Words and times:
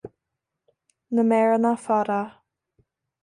Na 1.15 1.23
méireanna 1.29 1.73
fada 1.85 2.19